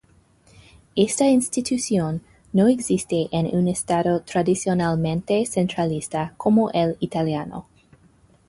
Esta 0.95 1.27
institución 1.27 2.23
no 2.53 2.67
existe 2.67 3.27
en 3.31 3.55
un 3.55 3.67
estado 3.67 4.23
tradicionalmente 4.23 5.45
centralista 5.45 6.33
como 6.37 6.71
el 6.71 6.97
italiano. 6.99 7.67